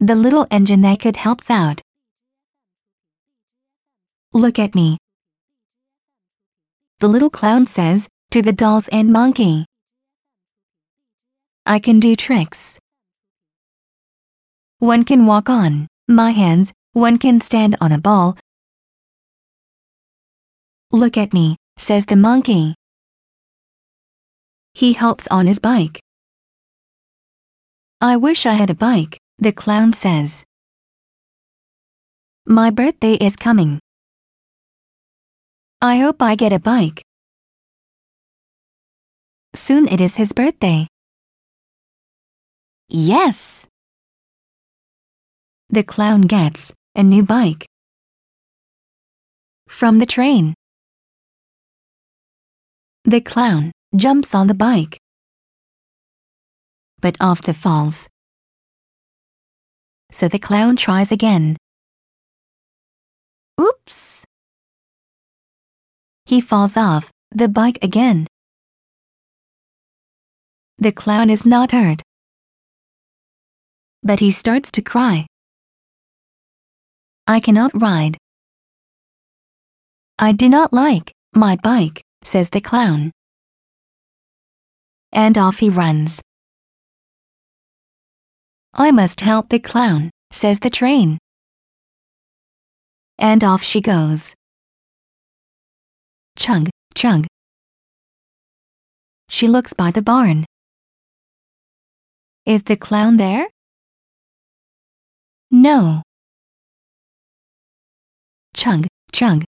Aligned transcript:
the 0.00 0.14
little 0.14 0.46
engine 0.50 0.82
that 0.82 1.00
could 1.00 1.16
helps 1.16 1.50
out. 1.50 1.80
Look 4.32 4.58
at 4.58 4.74
me. 4.74 4.98
The 6.98 7.08
little 7.08 7.30
clown 7.30 7.66
says 7.66 8.08
to 8.30 8.42
the 8.42 8.52
dolls 8.52 8.88
and 8.88 9.10
monkey. 9.10 9.64
I 11.64 11.78
can 11.78 11.98
do 11.98 12.14
tricks. 12.14 12.78
One 14.78 15.04
can 15.04 15.24
walk 15.24 15.48
on 15.48 15.88
my 16.08 16.30
hands, 16.30 16.72
one 16.92 17.16
can 17.18 17.40
stand 17.40 17.76
on 17.80 17.90
a 17.90 17.98
ball. 17.98 18.36
Look 20.92 21.16
at 21.16 21.32
me, 21.32 21.56
says 21.78 22.06
the 22.06 22.16
monkey. 22.16 22.74
He 24.74 24.92
helps 24.92 25.26
on 25.28 25.46
his 25.46 25.58
bike. 25.58 26.00
I 28.00 28.16
wish 28.16 28.46
I 28.46 28.52
had 28.52 28.70
a 28.70 28.74
bike, 28.74 29.18
the 29.38 29.52
clown 29.52 29.92
says. 29.92 30.44
My 32.46 32.70
birthday 32.70 33.14
is 33.14 33.36
coming. 33.36 33.78
I 35.82 35.98
hope 35.98 36.22
I 36.22 36.36
get 36.36 36.54
a 36.54 36.58
bike. 36.58 37.02
Soon 39.54 39.88
it 39.88 40.00
is 40.00 40.16
his 40.16 40.32
birthday. 40.32 40.86
Yes! 42.88 43.66
The 45.68 45.82
clown 45.82 46.22
gets 46.22 46.72
a 46.94 47.02
new 47.02 47.22
bike. 47.22 47.66
From 49.68 49.98
the 49.98 50.06
train. 50.06 50.54
The 53.04 53.20
clown 53.20 53.72
jumps 53.94 54.34
on 54.34 54.46
the 54.46 54.54
bike. 54.54 54.96
But 57.00 57.16
off 57.20 57.42
the 57.42 57.54
falls. 57.54 58.08
So 60.10 60.28
the 60.28 60.38
clown 60.38 60.76
tries 60.76 61.12
again. 61.12 61.56
Oops! 63.60 64.24
He 66.24 66.40
falls 66.40 66.76
off 66.76 67.10
the 67.30 67.48
bike 67.48 67.78
again. 67.82 68.26
The 70.78 70.92
clown 70.92 71.30
is 71.30 71.46
not 71.46 71.72
hurt. 71.72 72.02
But 74.02 74.20
he 74.20 74.30
starts 74.30 74.70
to 74.72 74.82
cry. 74.82 75.26
I 77.26 77.40
cannot 77.40 77.72
ride. 77.74 78.16
I 80.18 80.32
do 80.32 80.48
not 80.48 80.72
like 80.72 81.12
my 81.34 81.56
bike, 81.56 82.02
says 82.22 82.50
the 82.50 82.60
clown. 82.60 83.10
And 85.12 85.36
off 85.36 85.58
he 85.58 85.68
runs. 85.68 86.20
I 88.78 88.90
must 88.90 89.22
help 89.22 89.48
the 89.48 89.58
clown, 89.58 90.10
says 90.30 90.60
the 90.60 90.68
train. 90.68 91.16
And 93.18 93.42
off 93.42 93.62
she 93.62 93.80
goes. 93.80 94.34
Chug, 96.36 96.68
chug. 96.94 97.26
She 99.30 99.48
looks 99.48 99.72
by 99.72 99.90
the 99.90 100.02
barn. 100.02 100.44
Is 102.44 102.64
the 102.64 102.76
clown 102.76 103.16
there? 103.16 103.48
No. 105.50 106.02
Chug, 108.54 108.86
chug. 109.10 109.42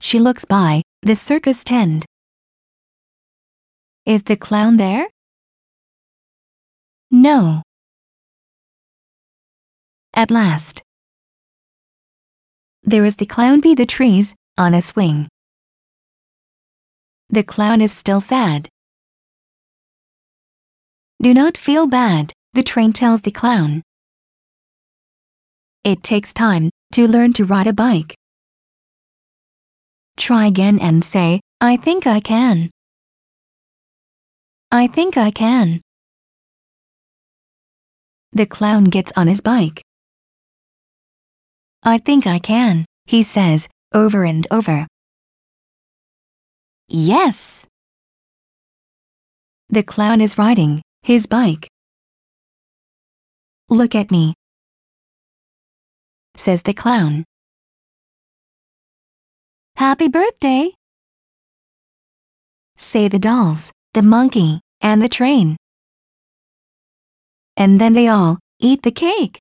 She 0.00 0.18
looks 0.18 0.44
by 0.44 0.82
the 1.02 1.14
circus 1.14 1.62
tent. 1.62 2.04
Is 4.04 4.24
the 4.24 4.36
clown 4.36 4.78
there? 4.78 5.06
No. 7.10 7.62
At 10.14 10.30
last. 10.30 10.82
There 12.84 13.04
is 13.04 13.16
the 13.16 13.26
clown 13.26 13.60
be 13.60 13.74
the 13.74 13.86
trees 13.86 14.34
on 14.56 14.74
a 14.74 14.82
swing. 14.82 15.28
The 17.28 17.42
clown 17.42 17.80
is 17.80 17.92
still 17.92 18.20
sad. 18.20 18.68
Do 21.20 21.34
not 21.34 21.58
feel 21.58 21.86
bad, 21.88 22.32
the 22.54 22.62
train 22.62 22.92
tells 22.92 23.22
the 23.22 23.30
clown. 23.30 23.82
It 25.82 26.02
takes 26.02 26.32
time 26.32 26.70
to 26.92 27.08
learn 27.08 27.32
to 27.34 27.44
ride 27.44 27.66
a 27.66 27.72
bike. 27.72 28.14
Try 30.16 30.46
again 30.46 30.78
and 30.78 31.04
say, 31.04 31.40
I 31.60 31.76
think 31.76 32.06
I 32.06 32.20
can. 32.20 32.70
I 34.70 34.86
think 34.86 35.16
I 35.16 35.30
can. 35.30 35.80
The 38.32 38.46
clown 38.46 38.84
gets 38.84 39.12
on 39.16 39.26
his 39.26 39.40
bike. 39.40 39.82
I 41.82 41.98
think 41.98 42.26
I 42.26 42.38
can, 42.38 42.84
he 43.06 43.22
says, 43.22 43.68
over 43.92 44.24
and 44.24 44.46
over. 44.50 44.86
Yes! 46.88 47.66
The 49.68 49.82
clown 49.82 50.20
is 50.20 50.38
riding 50.38 50.82
his 51.02 51.26
bike. 51.26 51.68
Look 53.68 53.94
at 53.94 54.10
me, 54.10 54.34
says 56.36 56.62
the 56.62 56.74
clown. 56.74 57.24
Happy 59.76 60.08
birthday! 60.08 60.70
Say 62.76 63.08
the 63.08 63.18
dolls, 63.18 63.72
the 63.94 64.02
monkey, 64.02 64.60
and 64.80 65.00
the 65.00 65.08
train. 65.08 65.56
And 67.60 67.78
then 67.78 67.92
they 67.92 68.08
all 68.08 68.38
eat 68.58 68.82
the 68.84 68.90
cake. 68.90 69.38